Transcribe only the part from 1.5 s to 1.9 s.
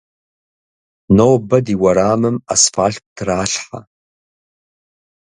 ди